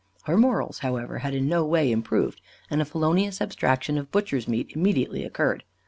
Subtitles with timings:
[0.23, 4.71] Her morals, however, had in no way improved, and a felonious abstraction of butcher's meat
[4.73, 5.63] immediately occurred.